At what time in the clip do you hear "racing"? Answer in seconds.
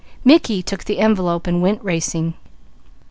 1.83-2.33